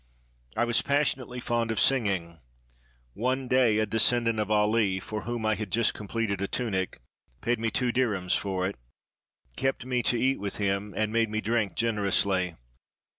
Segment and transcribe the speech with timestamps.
[0.57, 2.39] I was passionately fond of singing.
[3.13, 6.99] One day a descendant of Ali, for whom I had just completed a tunic,
[7.39, 8.77] paid me two dirhems for it,
[9.57, 12.55] kept me to eat with him, and made me drink generously.